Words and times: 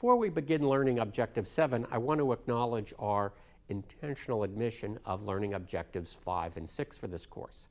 Before 0.00 0.16
we 0.16 0.30
begin 0.30 0.66
learning 0.66 1.00
Objective 1.00 1.46
7, 1.46 1.86
I 1.90 1.98
want 1.98 2.20
to 2.20 2.32
acknowledge 2.32 2.94
our 2.98 3.34
intentional 3.68 4.44
admission 4.44 4.98
of 5.04 5.26
learning 5.26 5.52
Objectives 5.52 6.16
5 6.24 6.56
and 6.56 6.66
6 6.66 6.96
for 6.96 7.06
this 7.06 7.26
course. 7.26 7.68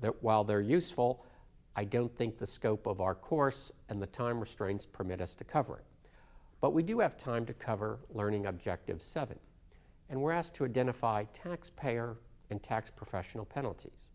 That 0.00 0.22
while 0.22 0.44
they're 0.44 0.60
useful, 0.60 1.24
I 1.74 1.82
don't 1.82 2.16
think 2.16 2.38
the 2.38 2.46
scope 2.46 2.86
of 2.86 3.00
our 3.00 3.16
course 3.16 3.72
and 3.88 4.00
the 4.00 4.06
time 4.06 4.38
restraints 4.38 4.86
permit 4.86 5.20
us 5.20 5.34
to 5.34 5.42
cover 5.42 5.78
it. 5.78 5.84
But 6.60 6.72
we 6.72 6.84
do 6.84 7.00
have 7.00 7.18
time 7.18 7.44
to 7.46 7.52
cover 7.52 7.98
Learning 8.10 8.46
Objective 8.46 9.02
7, 9.02 9.36
and 10.08 10.22
we're 10.22 10.30
asked 10.30 10.54
to 10.54 10.64
identify 10.66 11.24
taxpayer 11.32 12.16
and 12.48 12.62
tax 12.62 12.92
professional 12.94 13.44
penalties. 13.44 14.06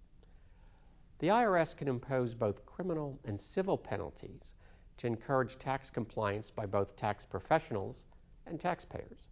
The 1.19 1.27
IRS 1.27 1.75
can 1.75 1.89
impose 1.89 2.33
both 2.33 2.65
criminal 2.65 3.19
and 3.25 3.37
civil 3.37 3.77
penalties 3.77 4.53
to 4.97 5.07
encourage 5.07 5.57
tax 5.57 5.89
compliance 5.89 6.49
by 6.49 6.65
both 6.65 6.95
tax 6.95 7.25
professionals 7.25 8.05
and 8.45 8.59
taxpayers. 8.59 9.27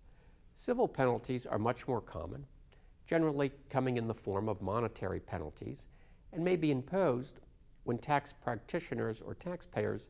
Civil 0.56 0.88
penalties 0.88 1.46
are 1.46 1.60
much 1.60 1.88
more 1.88 2.02
common, 2.02 2.46
generally 3.08 3.52
coming 3.70 3.98
in 3.98 4.08
the 4.08 4.14
form 4.14 4.50
of 4.50 4.62
monetary 4.62 5.20
penalties, 5.20 5.88
and 6.34 6.44
may 6.44 6.56
be 6.56 6.72
imposed 6.72 7.40
when 7.84 7.98
tax 7.98 8.34
practitioners 8.34 9.22
or 9.22 9.36
taxpayers 9.36 10.10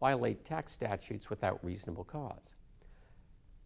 violate 0.00 0.44
tax 0.44 0.72
statutes 0.72 1.28
without 1.28 1.64
reasonable 1.64 2.04
cause. 2.04 2.54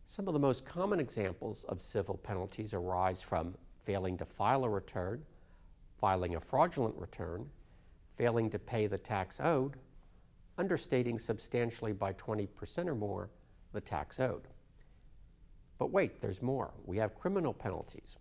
Some 0.06 0.26
of 0.26 0.34
the 0.34 0.40
most 0.40 0.64
common 0.64 1.00
examples 1.00 1.64
of 1.64 1.80
civil 1.80 2.16
penalties 2.16 2.74
arise 2.74 3.20
from 3.20 3.54
failing 3.84 4.16
to 4.18 4.24
file 4.24 4.64
a 4.64 4.68
return, 4.68 5.22
filing 5.98 6.34
a 6.34 6.40
fraudulent 6.40 6.94
return, 6.96 7.48
failing 8.16 8.50
to 8.50 8.58
pay 8.58 8.86
the 8.86 8.98
tax 8.98 9.38
owed, 9.40 9.76
understating 10.58 11.18
substantially 11.18 11.92
by 11.92 12.12
20% 12.14 12.86
or 12.86 12.94
more 12.94 13.30
the 13.72 13.80
tax 13.80 14.20
owed. 14.20 14.48
But 15.78 15.90
wait, 15.90 16.20
there's 16.20 16.42
more. 16.42 16.72
We 16.84 16.98
have 16.98 17.18
criminal 17.18 17.52
penalties. 17.52 18.16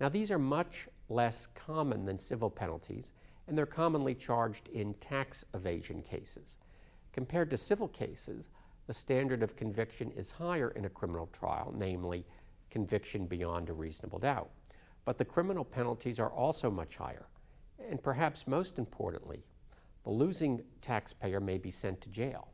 Now, 0.00 0.08
these 0.08 0.30
are 0.30 0.38
much 0.38 0.88
less 1.08 1.48
common 1.54 2.06
than 2.06 2.18
civil 2.18 2.48
penalties, 2.48 3.12
and 3.46 3.58
they're 3.58 3.66
commonly 3.66 4.14
charged 4.14 4.68
in 4.68 4.94
tax 4.94 5.44
evasion 5.54 6.02
cases. 6.02 6.56
Compared 7.12 7.50
to 7.50 7.58
civil 7.58 7.88
cases, 7.88 8.50
the 8.86 8.94
standard 8.94 9.42
of 9.42 9.56
conviction 9.56 10.10
is 10.12 10.30
higher 10.30 10.70
in 10.70 10.84
a 10.84 10.90
criminal 10.90 11.28
trial, 11.32 11.74
namely 11.76 12.24
conviction 12.70 13.26
beyond 13.26 13.68
a 13.68 13.74
reasonable 13.74 14.18
doubt. 14.18 14.50
But 15.04 15.18
the 15.18 15.24
criminal 15.24 15.64
penalties 15.64 16.18
are 16.18 16.30
also 16.30 16.70
much 16.70 16.96
higher. 16.96 17.26
And 17.90 18.02
perhaps 18.02 18.46
most 18.46 18.78
importantly, 18.78 19.42
the 20.04 20.10
losing 20.10 20.62
taxpayer 20.80 21.40
may 21.40 21.58
be 21.58 21.70
sent 21.70 22.00
to 22.00 22.08
jail. 22.08 22.48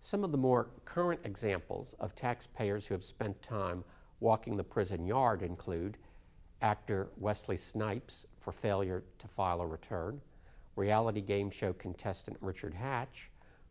Some 0.00 0.24
of 0.24 0.32
the 0.32 0.38
more 0.38 0.70
current 0.84 1.20
examples 1.24 1.94
of 1.98 2.14
taxpayers 2.14 2.86
who 2.86 2.94
have 2.94 3.04
spent 3.04 3.42
time 3.42 3.84
walking 4.20 4.56
the 4.56 4.64
prison 4.64 5.04
yard 5.04 5.42
include 5.42 5.98
actor 6.62 7.08
Wesley 7.16 7.56
Snipes 7.56 8.26
for 8.40 8.52
failure 8.52 9.04
to 9.18 9.28
file 9.28 9.60
a 9.60 9.66
return, 9.66 10.20
reality 10.76 11.20
game 11.20 11.50
show 11.50 11.72
contestant 11.72 12.36
Richard 12.40 12.74
Hatch 12.74 13.30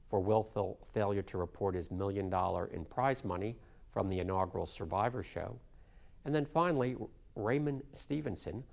for 0.10 0.20
willful 0.20 0.80
failure 0.94 1.22
to 1.24 1.38
report 1.38 1.76
his 1.76 1.92
million 1.92 2.30
dollar 2.30 2.68
in 2.68 2.86
prize 2.86 3.26
money 3.26 3.58
from 3.92 4.10
the 4.10 4.20
inaugural 4.20 4.66
Survivor 4.66 5.24
show, 5.24 5.58
and 6.26 6.34
then 6.36 6.46
finally, 6.46 6.96
Raymond 7.36 7.84
Stevenson, 7.94 8.64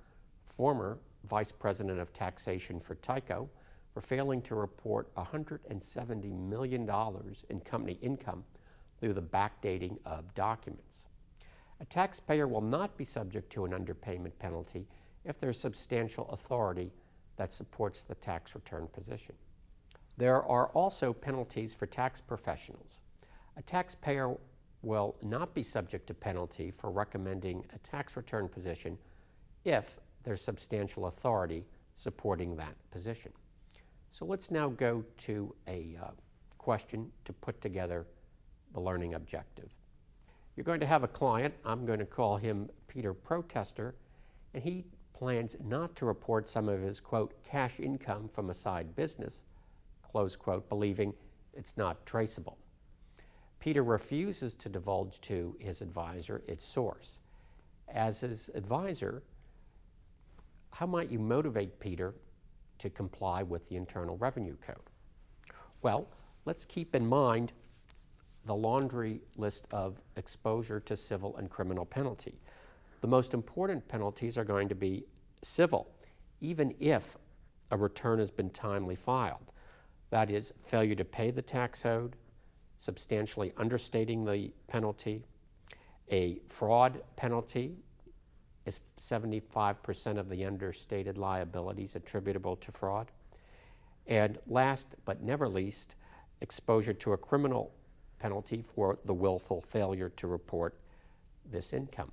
former 0.57 0.99
vice 1.29 1.53
president 1.53 1.99
of 1.99 2.13
taxation 2.13 2.81
for 2.81 2.95
Tyco, 2.97 3.49
for 3.95 4.01
failing 4.01 4.43
to 4.43 4.57
report 4.57 5.15
$170 5.15 6.49
million 6.49 6.91
in 7.49 7.61
company 7.61 7.99
income 8.03 8.45
through 9.01 9.15
the 9.15 9.23
backdating 9.23 9.97
of 10.05 10.35
documents. 10.35 11.05
A 11.81 11.85
taxpayer 11.85 12.49
will 12.49 12.61
not 12.61 12.97
be 12.97 13.05
subject 13.05 13.53
to 13.53 13.65
an 13.65 13.71
underpayment 13.71 14.33
penalty 14.41 14.87
if 15.25 15.39
there's 15.39 15.59
substantial 15.59 16.29
authority 16.31 16.93
that 17.37 17.53
supports 17.53 18.03
the 18.03 18.15
tax 18.17 18.55
return 18.55 18.89
position. 18.93 19.35
There 20.17 20.43
are 20.43 20.69
also 20.69 21.13
penalties 21.13 21.75
for 21.75 21.87
tax 21.87 22.21
professionals. 22.21 23.01
A 23.57 23.63
taxpayer 23.63 24.37
will 24.83 25.17
not 25.23 25.55
be 25.55 25.63
subject 25.63 26.07
to 26.09 26.15
penalty 26.15 26.71
for 26.71 26.91
recommending 26.91 27.65
a 27.75 27.79
tax 27.79 28.17
return 28.17 28.49
position 28.49 28.99
if 29.65 29.99
there's 30.25 30.43
substantial 30.43 31.07
authority 31.07 31.65
supporting 31.97 32.57
that 32.57 32.75
position. 32.91 33.33
So 34.17 34.25
let's 34.25 34.53
now 34.53 34.69
go 34.69 35.05
to 35.23 35.53
a 35.67 35.97
uh, 36.01 36.11
question 36.57 37.11
to 37.25 37.33
put 37.33 37.61
together 37.61 38.07
the 38.73 38.79
learning 38.79 39.15
objective. 39.15 39.69
You're 40.55 40.63
going 40.63 40.79
to 40.79 40.87
have 40.87 41.03
a 41.03 41.09
client, 41.09 41.53
I'm 41.65 41.85
going 41.85 41.99
to 41.99 42.07
call 42.07 42.37
him 42.37 42.71
Peter 42.87 43.13
Protester, 43.13 43.97
and 44.55 44.63
he 44.63 44.85
plans 45.15 45.57
not 45.65 45.97
to 45.97 46.07
report 46.07 46.49
some 46.49 46.69
of 46.69 46.81
his, 46.81 47.01
quote, 47.01 47.35
cash 47.43 47.81
income 47.81 48.31
from 48.33 48.51
a 48.51 48.55
side 48.55 48.95
business, 48.95 49.43
close 50.09 50.37
quote, 50.37 50.69
believing 50.69 51.13
it's 51.53 51.77
not 51.77 52.07
traceable. 52.07 52.57
Peter 53.59 53.83
refuses 53.83 54.55
to 54.55 54.69
divulge 54.69 55.21
to 55.23 55.57
his 55.59 55.83
advisor 55.83 56.41
its 56.47 56.65
source. 56.65 57.19
As 57.89 58.21
his 58.21 58.49
advisor, 58.55 59.25
how 60.71 60.87
might 60.87 61.11
you 61.11 61.19
motivate 61.19 61.81
Peter 61.81 62.15
to 62.85 62.91
comply 62.91 63.43
with 63.43 63.67
the 63.71 63.77
Internal 63.77 64.19
Revenue 64.19 64.57
Code? 64.65 64.77
Well, 65.81 66.07
let's 66.45 66.67
keep 66.67 66.95
in 66.95 67.07
mind 67.07 67.55
the 68.45 68.55
laundry 68.55 69.23
list 69.39 69.67
of 69.73 70.03
exposure 70.17 70.81
to 70.81 70.95
civil 70.95 71.35
and 71.39 71.49
criminal 71.49 71.87
penalty. 71.87 72.39
The 73.01 73.07
most 73.07 73.33
important 73.33 73.89
penalties 73.89 74.37
are 74.37 74.45
going 74.45 74.69
to 74.69 74.75
be 74.75 75.07
civil, 75.41 75.89
even 76.43 76.75
if 76.79 77.17
a 77.71 77.77
return 77.79 78.19
has 78.19 78.31
been 78.31 78.51
timely 78.51 78.97
filed. 78.97 79.51
That 80.11 80.31
is, 80.31 80.53
failure 80.67 80.95
to 80.95 81.07
pay 81.07 81.31
the 81.31 81.41
tax 81.41 81.87
owed, 81.87 82.17
substantially 82.77 83.55
understating 83.57 84.27
the 84.27 84.53
penalty, 84.69 85.25
a 86.13 86.39
fraud 86.49 87.01
penalty 87.17 87.77
is 88.67 88.81
75% 88.99 90.19
of 90.19 90.29
the 90.29 90.45
understated 90.45 91.19
liabilities 91.19 91.97
attributable 91.97 92.57
to 92.57 92.73
fraud. 92.73 93.11
And 94.07 94.39
last 94.47 94.97
but 95.05 95.23
never 95.23 95.49
least, 95.49 95.97
exposure 96.41 96.95
to 96.95 97.13
a 97.13 97.17
criminal 97.17 97.73
penalty 98.19 98.65
for 98.75 98.99
the 99.05 99.15
willful 99.15 99.63
failure 99.63 100.09
to 100.11 100.27
report 100.27 100.75
this 101.51 101.73
income. 101.73 102.11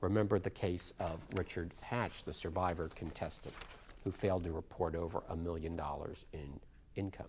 Remember 0.00 0.38
the 0.38 0.50
case 0.50 0.92
of 1.00 1.20
Richard 1.34 1.74
Hatch, 1.80 2.24
the 2.24 2.32
survivor 2.32 2.88
contestant, 2.94 3.54
who 4.04 4.10
failed 4.10 4.44
to 4.44 4.52
report 4.52 4.94
over 4.94 5.22
a 5.28 5.36
million 5.36 5.76
dollars 5.76 6.24
in 6.32 6.60
income. 6.96 7.26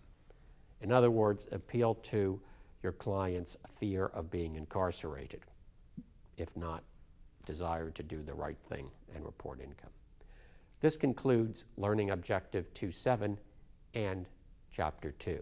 In 0.82 0.92
other 0.92 1.12
words, 1.12 1.48
appeal 1.52 1.96
to 1.96 2.40
your 2.84 2.92
client's 2.94 3.58
fear 3.80 4.06
of 4.08 4.32
being 4.32 4.56
incarcerated, 4.56 5.42
if 6.38 6.56
not 6.56 6.84
desire 7.50 7.90
to 7.90 8.04
do 8.04 8.22
the 8.22 8.34
right 8.34 8.60
thing 8.70 8.92
and 9.16 9.26
report 9.26 9.60
income. 9.60 9.90
This 10.82 10.96
concludes 10.96 11.66
Learning 11.78 12.12
Objective 12.12 12.72
2.7 12.76 13.38
and 13.96 14.28
Chapter 14.72 15.12
2. 15.14 15.42